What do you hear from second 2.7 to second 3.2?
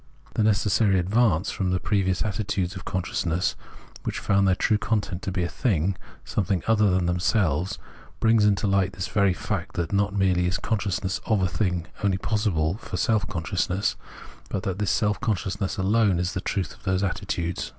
of con